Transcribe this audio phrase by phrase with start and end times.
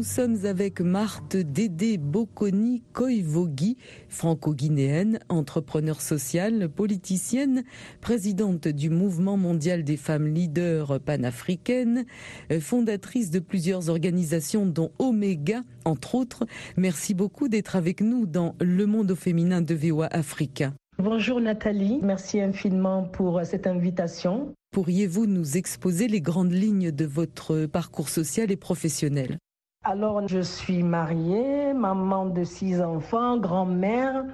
[0.00, 3.76] Nous sommes avec Marthe Dédé Boconi Koivogi,
[4.08, 7.64] franco-guinéenne, entrepreneur sociale, politicienne,
[8.00, 12.06] présidente du mouvement mondial des femmes leaders panafricaines,
[12.50, 16.46] euh, fondatrice de plusieurs organisations dont Omega, entre autres.
[16.78, 20.72] Merci beaucoup d'être avec nous dans Le Monde au féminin de VOA Africa.
[20.98, 24.54] Bonjour Nathalie, merci infiniment pour cette invitation.
[24.70, 29.36] Pourriez-vous nous exposer les grandes lignes de votre parcours social et professionnel?
[29.82, 34.26] Alors, je suis mariée, maman de six enfants, grand-mère,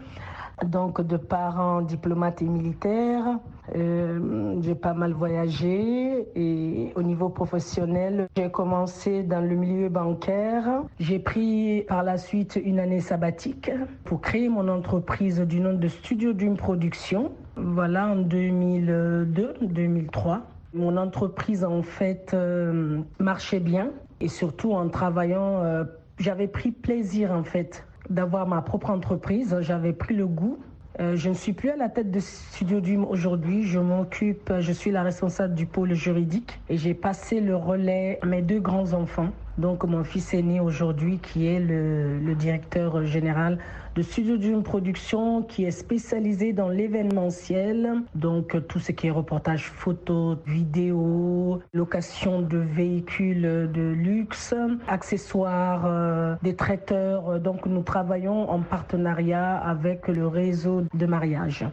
[0.65, 3.39] donc de parents diplomates et militaires.
[3.77, 10.83] Euh, j'ai pas mal voyagé et au niveau professionnel, j'ai commencé dans le milieu bancaire.
[10.99, 13.71] J'ai pris par la suite une année sabbatique
[14.03, 17.31] pour créer mon entreprise du nom de Studio Dream Production.
[17.55, 20.41] Voilà en 2002-2003.
[20.75, 25.85] Mon entreprise en fait euh, marchait bien et surtout en travaillant, euh,
[26.19, 29.57] j'avais pris plaisir en fait d'avoir ma propre entreprise.
[29.61, 30.59] J'avais pris le goût.
[30.99, 33.65] Euh, je ne suis plus à la tête de Studio Dream aujourd'hui.
[33.65, 38.27] Je m'occupe, je suis la responsable du pôle juridique et j'ai passé le relais à
[38.27, 39.29] mes deux grands enfants.
[39.59, 43.59] Donc mon fils aîné aujourd'hui qui est le, directeur général
[43.95, 49.71] de Studio Dream Production qui est spécialisé dans l'événementiel, donc tout ce qui est reportage
[49.71, 54.55] photo, vidéo, location de véhicules de luxe,
[54.87, 57.41] accessoires, euh, des traiteurs.
[57.41, 61.65] Donc nous travaillons en partenariat avec le réseau de mariage.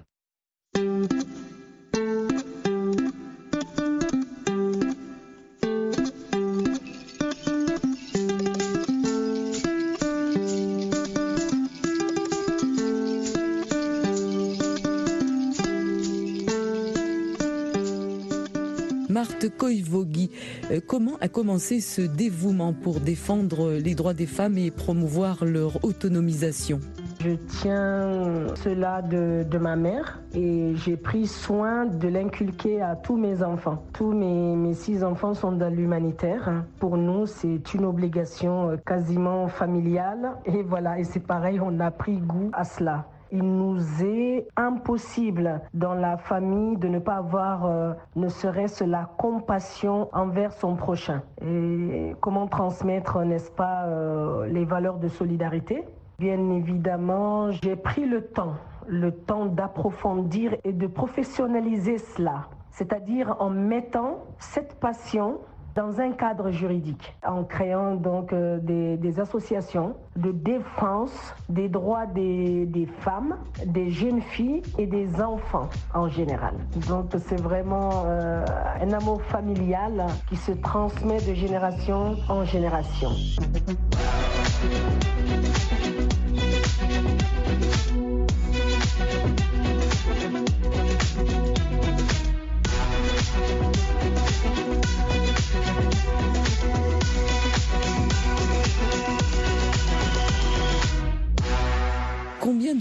[19.64, 20.30] Koivogi,
[20.72, 25.86] euh, comment a commencé ce dévouement pour défendre les droits des femmes et promouvoir leur
[25.86, 26.82] autonomisation?
[27.22, 33.42] Je tiens cela de, ma mère et j'ai pris soin de l'inculquer à tous mes
[33.42, 33.82] enfants.
[33.94, 36.66] Tous mes, six enfants sont dans l'humanitaire.
[36.80, 40.32] Pour nous, c'est une obligation quasiment familiale.
[40.46, 45.62] Et voilà, et c'est pareil, on a pris goût à cela il nous est impossible
[45.74, 51.24] dans la famille de ne pas avoir euh, ne serait-ce la compassion envers son prochain.
[51.42, 55.84] Et comment transmettre, n'est-ce pas, euh, les valeurs de solidarité?
[56.20, 58.54] Bien évidemment, j'ai pris le temps,
[58.86, 65.40] le temps d'approfondir et de professionnaliser cela, c'est-à-dire en mettant cette passion
[65.76, 72.66] dans un cadre juridique, en créant donc euh, des, associations de défense des droits des,
[72.66, 76.56] des, femmes, des jeunes filles et des enfants en général.
[76.88, 78.44] Donc c'est vraiment euh,
[78.82, 83.12] un amour familial qui se transmet de génération en génération.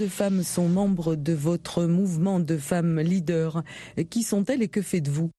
[0.02, 3.62] De femmes sont membres de votre mouvement de femmes leaders.
[4.10, 5.30] Qui sont-elles et que faites-vous?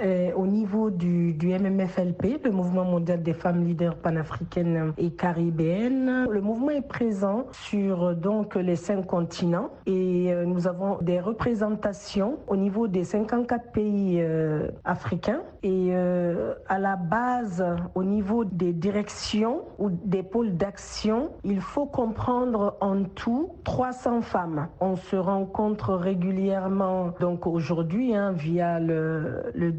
[0.00, 6.40] Euh, au niveau du, MMFLP, le Mouvement mondial des femmes leaders panafricaines et caribéennes, le
[6.40, 12.56] mouvement est présent sur donc les cinq continents et euh, nous avons des représentations au
[12.56, 17.64] niveau des 54 pays euh, africains et à la base,
[17.94, 24.68] au niveau des directions ou des pôles d'action, il faut comprendre en tout 300 femmes.
[24.80, 29.70] On se rencontre régulièrement donc aujourd'hui hein, via le, le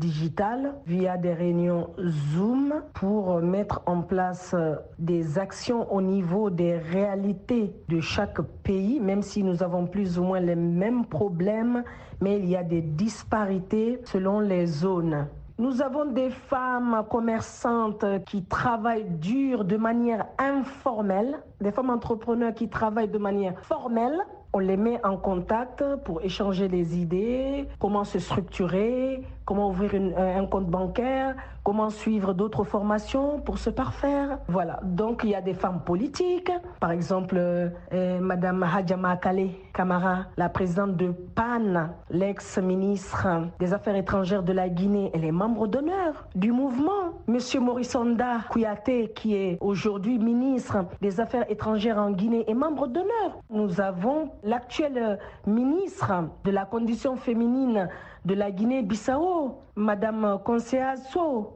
[0.85, 1.89] via des réunions
[2.33, 4.55] Zoom pour mettre en place
[5.00, 10.23] des actions au niveau des réalités de chaque pays, même si nous avons plus ou
[10.23, 11.83] moins les mêmes problèmes,
[12.21, 15.27] mais il y a des disparités selon les zones.
[15.59, 22.69] Nous avons des femmes commerçantes qui travaillent dur de manière informelle, des femmes entrepreneurs qui
[22.69, 24.19] travaillent de manière formelle
[24.55, 30.45] on les met en contact pour échanger les idées, comment se structurer, comment ouvrir un
[30.45, 34.39] compte bancaire, comment suivre d'autres formations pour se parfaire.
[34.47, 40.25] Voilà, donc il y a des femmes politiques, par exemple euh, Madame Hadjama Kale Kamara,
[40.37, 43.27] la présidente de PAN, l'ex-ministre
[43.59, 47.13] des Affaires étrangères de la Guinée, elle est membre d'honneur du mouvement.
[47.27, 53.39] Monsieur Morissonda Kouyaté, qui est aujourd'hui ministre des Affaires étrangères en Guinée, est membre d'honneur.
[53.49, 55.17] Nous avons l'actuel
[55.47, 56.11] ministre
[56.43, 57.89] de la condition féminine
[58.25, 60.83] de la Guinée-Bissau, Madame Conseil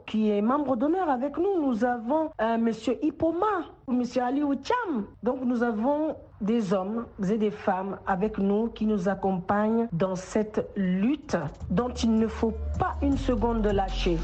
[0.06, 1.62] qui est membre d'honneur avec nous.
[1.66, 5.06] Nous avons euh, Monsieur Ipoma, Monsieur Ali Oucham.
[5.24, 10.70] Donc nous avons des hommes et des femmes avec nous qui nous accompagnent dans cette
[10.76, 11.38] lutte
[11.70, 14.18] dont il ne faut pas une seconde lâcher.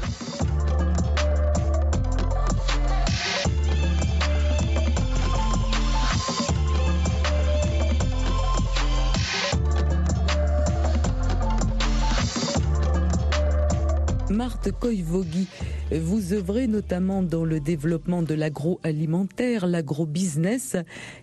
[14.34, 15.48] Marthe Koivogi,
[15.92, 20.76] vous œuvrez notamment dans le développement de l'agroalimentaire, l'agrobusiness.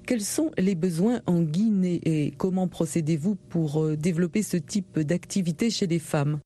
[0.08, 5.70] Quels sont les besoins en Guinée et comment procédez-vous pour euh, développer ce type d'activité
[5.70, 6.40] chez les femmes?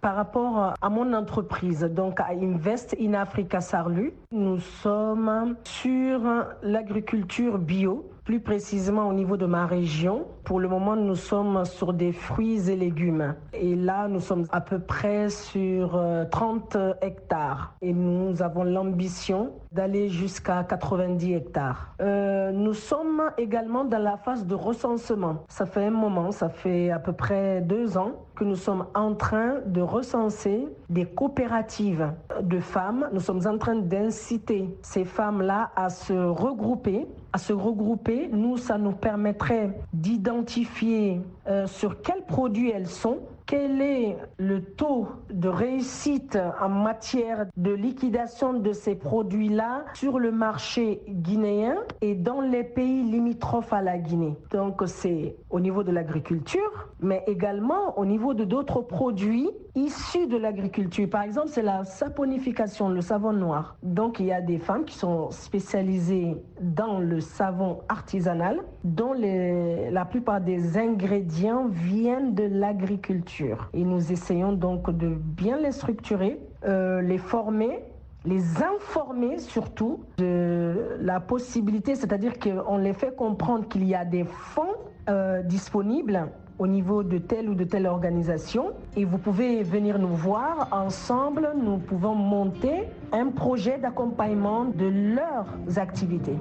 [0.00, 6.20] Par rapport à mon entreprise, donc à Invest in Africa Sarlu, nous sommes sur
[6.62, 10.26] l'agriculture bio plus précisément au niveau de ma région.
[10.44, 13.34] Pour le moment, nous sommes sur des fruits et légumes.
[13.54, 15.98] Et là, nous sommes à peu près sur
[16.30, 17.72] 30 euh, hectares.
[17.80, 21.94] Et nous avons l'ambition d'aller jusqu'à 90 hectares.
[22.02, 25.44] Euh, nous sommes également dans la phase de recensement.
[25.48, 29.14] Ça fait un moment, ça fait à peu près deux ans que nous sommes en
[29.14, 33.08] train de recenser des coopératives de femmes.
[33.12, 38.28] Nous sommes en train d'inciter ces femmes-là à se regrouper à se regrouper.
[38.32, 45.08] Nous, ça nous permettrait d'identifier euh, sur quels produits elles sont, quel est le taux
[45.30, 52.42] de réussite en matière de liquidation de ces produits-là sur le marché guinéen et dans
[52.42, 54.36] les pays limitrophes à la Guinée?
[54.50, 60.36] Donc c'est au niveau de l'agriculture, mais également au niveau de d'autres produits issus de
[60.36, 61.08] l'agriculture.
[61.08, 63.76] Par exemple, c'est la saponification, le savon noir.
[63.82, 70.04] Donc il y a des femmes qui sont spécialisées dans le savon artisanal, dont la
[70.04, 73.37] plupart des ingrédients viennent de l'agriculture.
[73.72, 77.82] Et nous essayons donc de bien les structurer, euh, les former
[78.24, 84.24] les informer surtout de la possibilité, c'est-à-dire qu'on les fait comprendre qu'il y a des
[84.24, 84.74] fonds
[85.08, 90.08] euh, disponibles au niveau de telle ou de telle organisation et vous pouvez venir nous
[90.08, 90.68] voir.
[90.72, 96.36] Ensemble, nous pouvons monter un projet d'accompagnement de leurs activités.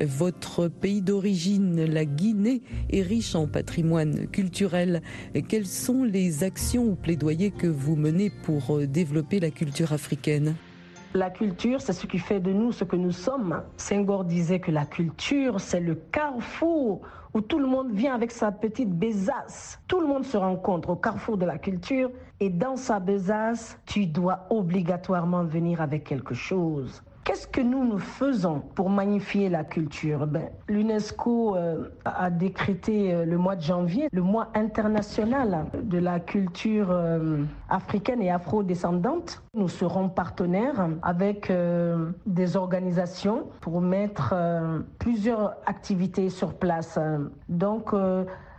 [0.00, 5.02] Votre pays d'origine, la Guinée, est riche en patrimoine culturel.
[5.48, 10.54] Quelles sont les actions ou plaidoyers que vous menez pour développer la culture africaine?
[11.14, 13.62] La culture, c'est ce qui fait de nous ce que nous sommes.
[13.76, 17.02] Senghor disait que la culture, c'est le carrefour
[17.34, 19.80] où tout le monde vient avec sa petite besace.
[19.86, 24.06] Tout le monde se rencontre au carrefour de la culture et dans sa besace, tu
[24.06, 27.02] dois obligatoirement venir avec quelque chose.
[27.24, 30.26] Qu'est-ce que nous nous faisons pour magnifier la culture?
[30.26, 36.20] Ben, L'UNESCO euh, a décrété euh, le mois de janvier le mois international de la
[36.20, 39.42] culture euh, africaine et afro-descendante.
[39.54, 41.50] Nous serons partenaires avec
[42.26, 44.34] des organisations pour mettre
[44.98, 46.98] plusieurs activités sur place.
[47.48, 47.92] Donc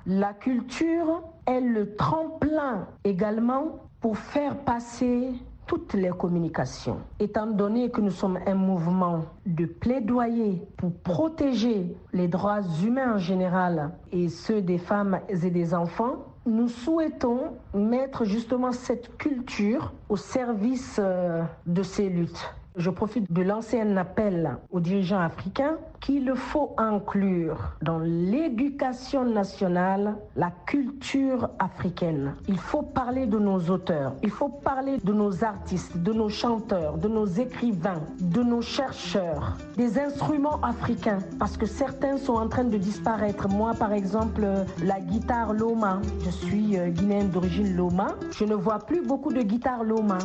[0.07, 5.33] la culture est le tremplin également pour faire passer
[5.67, 6.97] toutes les communications.
[7.19, 13.17] Étant donné que nous sommes un mouvement de plaidoyer pour protéger les droits humains en
[13.17, 20.15] général et ceux des femmes et des enfants, nous souhaitons mettre justement cette culture au
[20.15, 22.53] service euh, de ces luttes.
[22.77, 30.17] Je profite de lancer un appel aux dirigeants africains qu'il faut inclure dans l'éducation nationale
[30.35, 32.35] la culture africaine.
[32.49, 36.97] Il faut parler de nos auteurs, il faut parler de nos artistes, de nos chanteurs,
[36.97, 42.65] de nos écrivains, de nos chercheurs, des instruments africains, parce que certains sont en train
[42.65, 43.47] de disparaître.
[43.47, 44.45] Moi, par exemple,
[44.83, 49.41] la guitare Loma, je suis euh, guinéenne d'origine Loma, je ne vois plus beaucoup de
[49.41, 50.17] guitare Loma.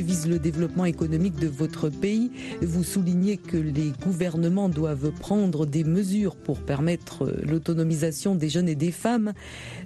[0.00, 2.30] Visent le développement économique de votre pays.
[2.62, 8.74] Vous soulignez que les gouvernements doivent prendre des mesures pour permettre l'autonomisation des jeunes et
[8.74, 9.32] des femmes.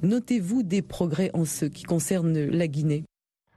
[0.03, 3.05] Notez-vous des progrès en ce qui concerne la Guinée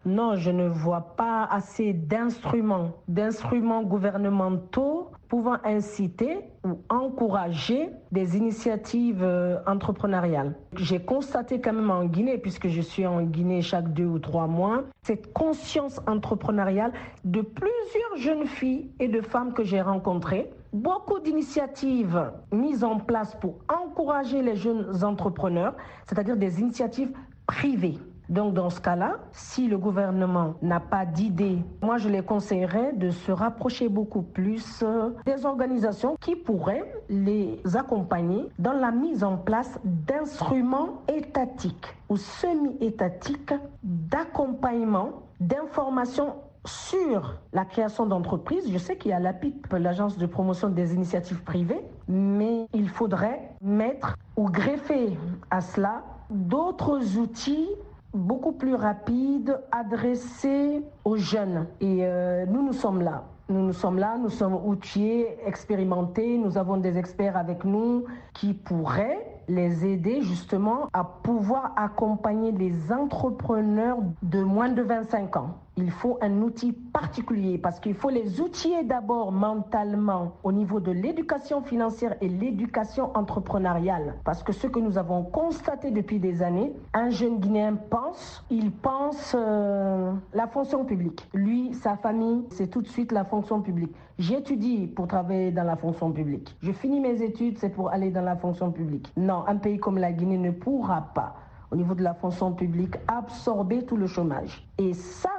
[0.06, 9.22] non, je ne vois pas assez d'instruments, d'instruments gouvernementaux pouvant inciter ou encourager des initiatives
[9.22, 10.56] euh, entrepreneuriales.
[10.78, 14.48] J'ai constaté quand même en Guinée, puisque je suis en Guinée chaque deux ou trois
[14.48, 16.94] mois, cette conscience entrepreneuriale
[17.26, 20.50] de plusieurs jeunes filles et de femmes que j'ai rencontrées.
[20.72, 25.76] Beaucoup d'initiatives mises en place pour encourager les jeunes entrepreneurs,
[26.08, 27.12] c'est-à-dire des initiatives
[27.46, 27.98] privées.
[28.30, 33.10] Donc dans ce cas-là, si le gouvernement n'a pas d'idée, moi je les conseillerais de
[33.10, 39.36] se rapprocher beaucoup plus euh, des organisations qui pourraient les accompagner dans la mise en
[39.36, 48.72] place d'instruments étatiques ou semi-étatiques d'accompagnement, d'information sur la création d'entreprises.
[48.72, 53.52] Je sais qu'il y a l'APIP, l'Agence de promotion des initiatives privées, mais il faudrait
[53.62, 55.18] mettre ou greffer
[55.50, 57.70] à cela d'autres outils
[58.14, 61.68] beaucoup plus rapide, adressé aux jeunes.
[61.82, 63.24] Et euh, nous, nous sommes là.
[63.50, 68.54] Nous, nous sommes là, nous sommes outillés, expérimentés, nous avons des experts avec nous qui
[68.54, 75.56] pourraient les aider justement à pouvoir accompagner les entrepreneurs de moins de 25 ans.
[75.82, 80.92] Il faut un outil particulier parce qu'il faut les outiller d'abord mentalement au niveau de
[80.92, 84.16] l'éducation financière et l'éducation entrepreneuriale.
[84.26, 88.72] Parce que ce que nous avons constaté depuis des années, un jeune Guinéen pense, il
[88.72, 91.26] pense euh, la fonction publique.
[91.34, 93.96] Lui, sa famille, c'est tout de suite la fonction publique.
[94.18, 96.58] J'étudie pour travailler dans la fonction publique.
[96.62, 99.10] Je finis mes études, c'est pour aller dans la fonction publique.
[99.16, 101.36] Non, un pays comme la Guinée ne pourra pas,
[101.72, 104.68] au niveau de la fonction publique, absorber tout le chômage.
[104.78, 105.30] Et ça,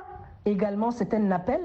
[0.45, 1.61] également, c'est un appel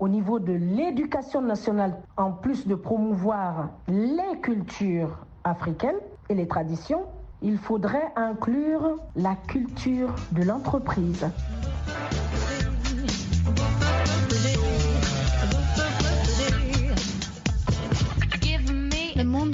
[0.00, 7.04] au niveau de l'éducation nationale, en plus de promouvoir les cultures africaines et les traditions,
[7.42, 11.26] il faudrait inclure la culture de l'entreprise.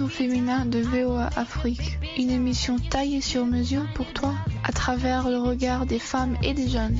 [0.09, 5.87] Féminin de VOA Afrique, une émission taillée sur mesure pour toi à travers le regard
[5.87, 6.97] des femmes et des jeunes.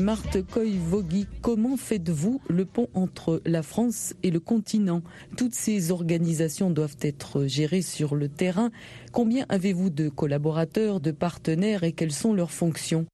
[0.00, 5.02] Marthe Coy-Vogui, comment faites-vous le pont entre la France et le continent?
[5.36, 8.70] Toutes ces organisations doivent être gérées sur le terrain.
[9.12, 13.06] Combien avez-vous de collaborateurs, de partenaires et quelles sont leurs fonctions?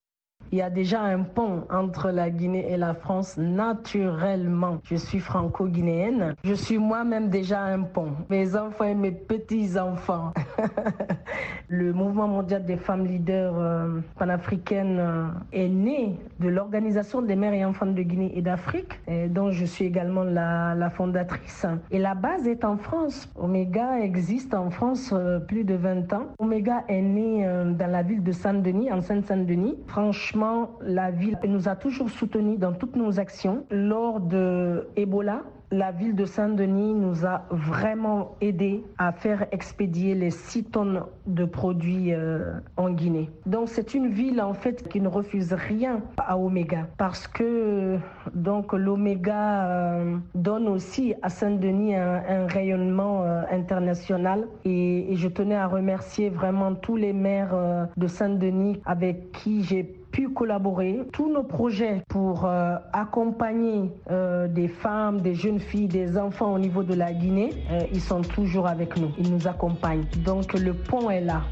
[0.52, 4.78] Il y a déjà un pont entre la Guinée et la France naturellement.
[4.84, 6.34] Je suis franco-guinéenne.
[6.44, 8.12] Je suis moi-même déjà un pont.
[8.30, 10.32] Mes enfants et mes petits-enfants.
[11.68, 17.54] le mouvement mondial des femmes leaders euh, panafricaines euh, est né de l'Organisation des mères
[17.54, 21.66] et enfants de Guinée et d'Afrique, dont je suis également la, fondatrice.
[21.90, 23.28] Et la base est en France.
[23.36, 26.26] Omega existe en France euh, plus de 20 ans.
[26.38, 27.44] Omega est né
[27.78, 29.76] dans la ville de Saint-Denis, en Seine-Saint-Denis.
[29.86, 30.43] Franchement,
[30.80, 33.64] la ville nous a toujours soutenus dans toutes nos actions.
[33.70, 35.42] Lors de Ebola,
[35.74, 41.44] la ville de Saint-Denis nous a vraiment aidé à faire expédier les 6 tonnes de
[41.44, 43.28] produits euh, en Guinée.
[43.46, 47.98] Donc c'est une ville en fait qui ne refuse rien à Omega parce que
[48.34, 55.56] donc l'Oméga euh, donne aussi à Saint-Denis un, rayonnement euh, international et, et, je tenais
[55.56, 61.02] à remercier vraiment tous les maires de Saint-Denis avec qui j'ai collaborer.
[61.12, 66.58] Tous nos projets pour euh, accompagner euh, des femmes, des jeunes filles, des enfants au
[66.58, 69.10] niveau de la Guinée, euh, ils sont toujours avec nous.
[69.18, 70.04] Ils nous accompagnent.
[70.24, 71.42] Donc le pont est là.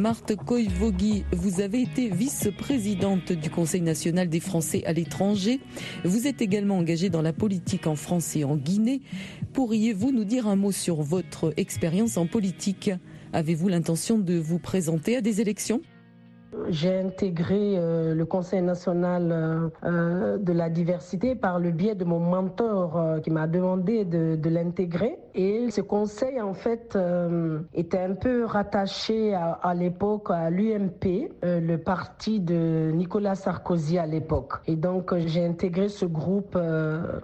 [0.00, 5.60] Marthe Koivogui, vous avez été vice-présidente du Conseil national des Français à l'étranger.
[6.04, 9.02] Vous êtes également engagée dans la politique en France et en Guinée.
[9.52, 12.90] Pourriez-vous nous dire un mot sur votre expérience en politique?
[13.34, 15.82] Avez-vous l'intention de vous présenter à des élections?
[16.68, 22.04] J'ai intégré euh, le Conseil national euh, euh, de la diversité par le biais de
[22.04, 25.16] mon mentor qui m'a demandé de, de l'intégrer.
[25.34, 26.96] Et ce conseil, en fait,
[27.74, 34.06] était un peu rattaché à, à l'époque à l'UMP, le parti de Nicolas Sarkozy à
[34.06, 34.54] l'époque.
[34.66, 36.58] Et donc, j'ai intégré ce groupe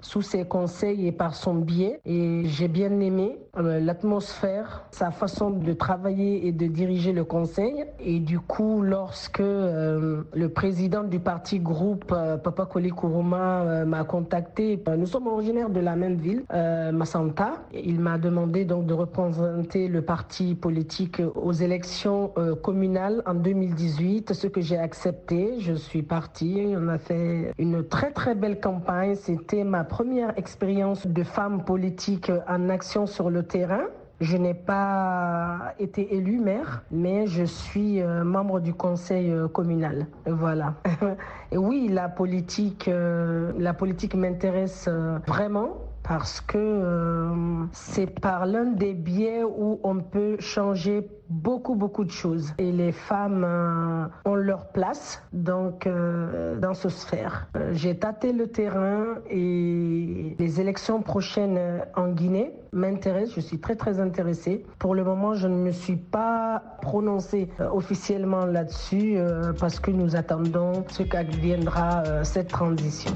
[0.01, 2.01] sous ses conseils et par son biais.
[2.05, 7.85] Et j'ai bien aimé l'atmosphère, sa façon de travailler et de diriger le conseil.
[8.01, 13.63] Et du coup, lorsque que euh, le président du parti groupe, euh, Papa Koli Kourouma,
[13.63, 14.83] euh, m'a contacté.
[14.97, 16.45] Nous sommes originaires de la même ville,
[16.93, 17.55] Massanta.
[17.75, 24.47] Il m'a demandé donc de représenter le parti politique aux élections communales en 2018, ce
[24.47, 25.61] que j'ai accepté.
[25.61, 26.75] Je suis partie.
[26.77, 29.15] On a fait une très très belle campagne.
[29.15, 33.85] C'était ma première expérience de femme politique en action sur le terrain.
[34.21, 40.07] Je n'ai pas été élu maire, mais je suis euh, membre du conseil euh, communal.
[40.25, 40.75] Voilà.
[41.53, 44.89] Et oui, la politique, euh, la politique m'intéresse
[45.27, 45.77] vraiment
[46.07, 52.11] parce que euh, c'est par l'un des biais où on peut changer beaucoup beaucoup de
[52.13, 57.49] choses et les femmes euh, ont leur place donc euh, dans ce sphère.
[57.73, 61.59] J'ai tâté le terrain et les élections prochaines
[61.97, 64.65] en Guinée m'intéressent, je suis très très intéressée.
[64.79, 69.19] Pour le moment, je ne me suis pas prononcée officiellement là-dessus
[69.59, 73.13] parce que nous attendons ce qu'adviendra cette transition.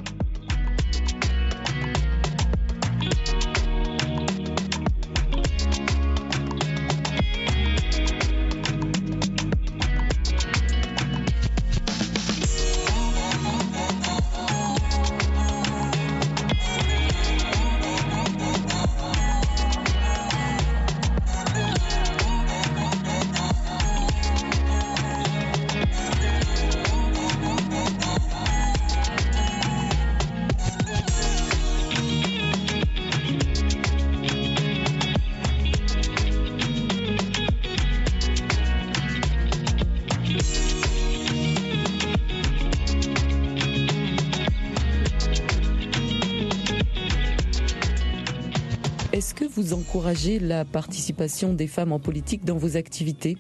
[49.73, 53.37] Encourager la participation des femmes en politique dans vos activités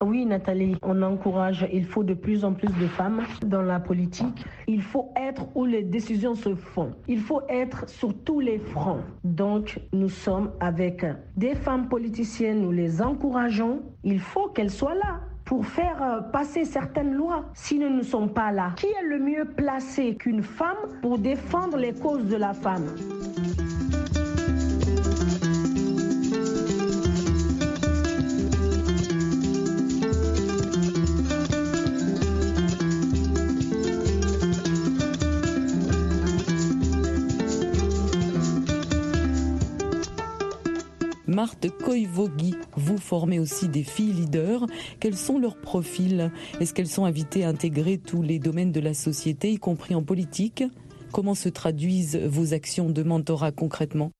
[0.00, 4.44] oui, Nathalie, on encourage, il faut de plus en plus de femmes dans la politique.
[4.68, 6.92] Il faut être où les décisions se font.
[7.08, 9.00] Il faut être sur tous les fronts.
[9.24, 11.04] Donc, nous sommes avec
[11.36, 13.82] des femmes politiciennes, nous les encourageons.
[14.04, 17.46] Il faut qu'elles soient là pour faire euh, passer certaines lois.
[17.54, 21.76] Si nous ne sommes pas là, qui est le mieux placé qu'une femme pour défendre
[21.76, 22.86] les causes de la femme?
[42.76, 44.66] Vous formez aussi des filles leaders.
[45.00, 46.30] Quels sont leurs profils?
[46.60, 50.02] Est-ce qu'elles sont invitées à intégrer tous les domaines de la société, y compris en
[50.02, 50.64] politique?
[51.12, 54.10] Comment se traduisent vos actions de mentorat concrètement?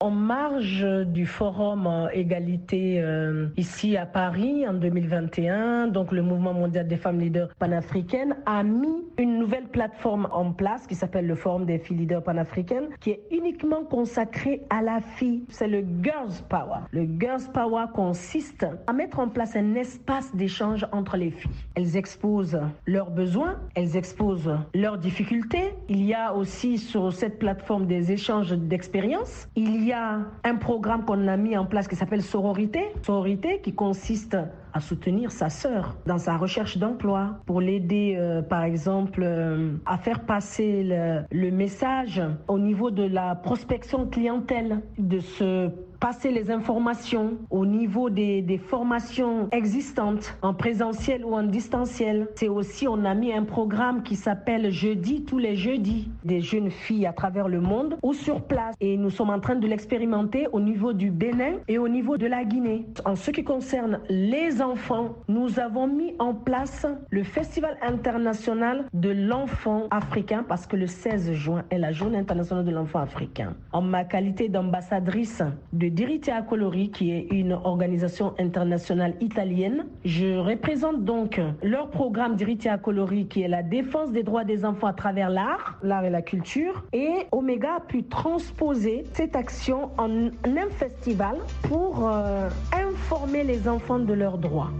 [0.00, 6.86] En marge du forum égalité euh, ici à Paris en 2021, donc le mouvement mondial
[6.86, 11.64] des femmes leaders panafricaines a mis une nouvelle plateforme en place qui s'appelle le forum
[11.64, 15.44] des filles leaders panafricaines, qui est uniquement consacrée à la fille.
[15.48, 16.80] C'est le Girls Power.
[16.90, 21.50] Le Girls Power consiste à mettre en place un espace d'échange entre les filles.
[21.74, 25.72] Elles exposent leurs besoins, elles exposent leurs difficultés.
[25.88, 29.48] Il y a aussi sur cette plateforme des échanges d'expériences.
[29.92, 32.92] A un programme qu'on a mis en place qui s'appelle Sororité.
[33.02, 34.36] Sororité qui consiste
[34.72, 39.96] à soutenir sa sœur dans sa recherche d'emploi, pour l'aider, euh, par exemple, euh, à
[39.96, 45.70] faire passer le, le, message au niveau de la prospection clientèle, de se
[46.00, 52.28] passer les informations au niveau des, des formations existantes en présentiel ou en distanciel.
[52.34, 56.70] C'est aussi, on a mis un programme qui s'appelle Jeudi tous les jeudis, des jeunes
[56.70, 58.74] filles à travers le monde ou sur place.
[58.80, 62.26] Et nous sommes en train de l'expérimenter au niveau du Bénin et au niveau de
[62.26, 62.86] la Guinée.
[63.04, 69.10] En ce qui concerne les enfants, nous avons mis en place le Festival international de
[69.10, 73.54] l'enfant africain parce que le 16 juin est la journée internationale de l'enfant africain.
[73.72, 80.38] En ma qualité d'ambassadrice de Dirite à Colori, qui est une organisation internationale italienne, je
[80.38, 84.88] représente donc leur programme Dirite à Colori, qui est la défense des droits des enfants
[84.88, 86.84] à travers l'art, l'art et la culture.
[86.92, 93.98] Et Omega a pu transposer cette action en un festival pour euh, informer les enfants
[93.98, 94.70] de leurs droits.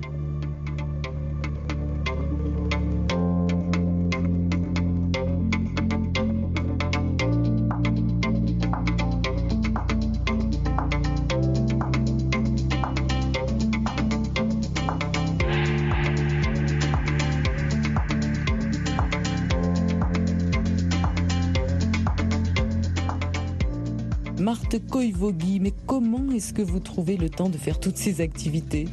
[24.74, 28.86] Koivogi, mais comment est-ce que vous trouvez le temps de faire toutes ces activités?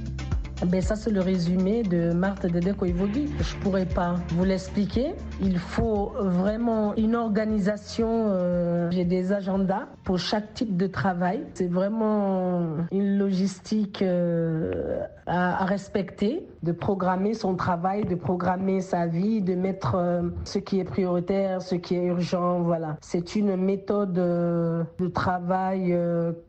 [0.65, 3.27] Ben ça, c'est le résumé de Marthe Dede Koivogi.
[3.39, 5.13] Je pourrais pas vous l'expliquer.
[5.41, 8.27] Il faut vraiment une organisation.
[8.27, 11.43] Euh, J'ai des agendas pour chaque type de travail.
[11.53, 19.41] C'est vraiment une logistique euh, à, respecter, de programmer son travail, de programmer sa vie,
[19.41, 22.61] de mettre euh, ce qui est prioritaire, ce qui est urgent.
[22.61, 22.97] Voilà.
[23.01, 25.97] C'est une méthode de travail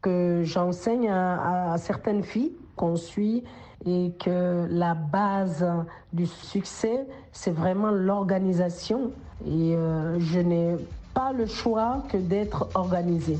[0.02, 3.44] que j'enseigne à certaines filles qu'on suit
[3.86, 5.66] et que la base
[6.12, 9.10] du succès, c'est vraiment l'organisation.
[9.46, 10.76] Et euh, je n'ai
[11.12, 13.38] pas le choix que d'être organisée.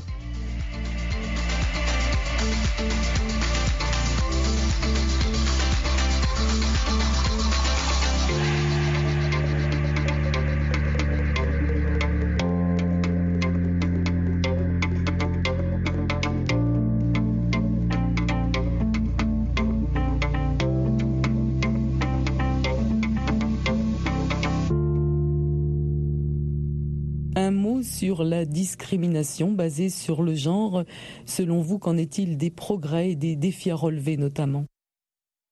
[27.37, 30.83] Un mot sur la discrimination basée sur le genre.
[31.25, 34.65] Selon vous, qu'en est-il des progrès et des défis à relever notamment?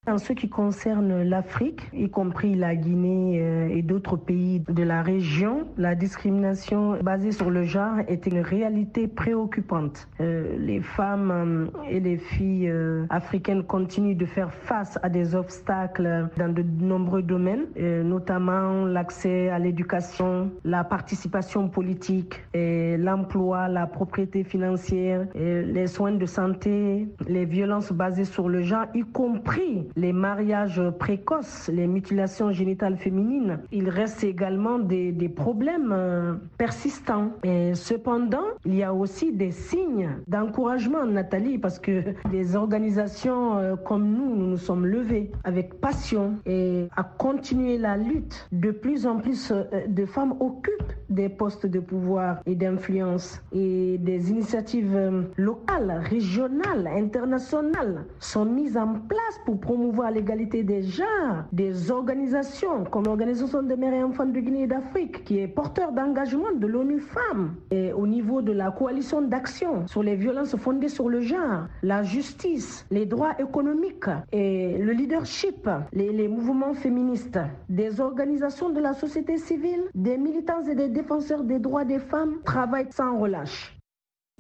[0.07, 3.37] En ce qui concerne l'Afrique, y compris la Guinée
[3.71, 9.07] et d'autres pays de la région, la discrimination basée sur le genre est une réalité
[9.07, 10.07] préoccupante.
[10.19, 16.27] Euh, les femmes et les filles euh, africaines continuent de faire face à des obstacles
[16.37, 24.43] dans de nombreux domaines, euh, notamment l'accès à l'éducation, la participation politique, l'emploi, la propriété
[24.43, 30.81] financière, les soins de santé, les violences basées sur le genre, y compris les mariages
[30.99, 33.59] précoces, les mutilations génitales féminines.
[33.71, 37.31] Il reste également des, des problèmes euh, persistants.
[37.73, 44.05] Cependant, il y a aussi des signes d'encouragement, Nathalie, parce que des organisations euh, comme
[44.09, 48.47] nous, nous nous sommes levés avec passion et à continuer la lutte.
[48.51, 53.97] De plus en plus euh, de femmes occupent des postes de pouvoir et d'influence et
[53.99, 54.97] des initiatives
[55.37, 59.82] locales, régionales, internationales sont mises en place pour promouvoir
[60.13, 65.23] l'égalité des genres, des organisations comme l'Organisation des mères et enfants de Guinée et d'Afrique,
[65.25, 70.03] qui est porteur d'engagement de l'ONU Femmes, et au niveau de la coalition d'action sur
[70.03, 76.11] les violences fondées sur le genre, la justice, les droits économiques et le leadership, les,
[76.11, 81.59] les mouvements féministes, des organisations de la société civile, des militants et des défenseurs des
[81.59, 83.75] droits des femmes travaillent sans relâche.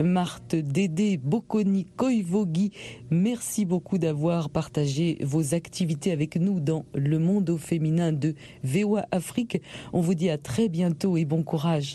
[0.01, 2.71] Marthe Dédé Bocconi Koivogi,
[3.11, 9.05] merci beaucoup d'avoir partagé vos activités avec nous dans le monde au féminin de VOA
[9.11, 9.61] Afrique.
[9.93, 11.93] On vous dit à très bientôt et bon courage.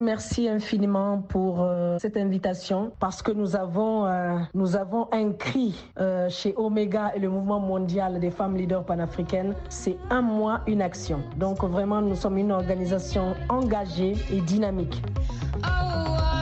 [0.00, 5.74] Merci infiniment pour euh, cette invitation parce que nous avons, euh, nous avons un cri
[5.98, 9.54] euh, chez Omega et le mouvement mondial des femmes leaders panafricaines.
[9.68, 11.22] C'est un mois, une action.
[11.38, 15.02] Donc vraiment, nous sommes une organisation engagée et dynamique.
[15.64, 16.41] Oh.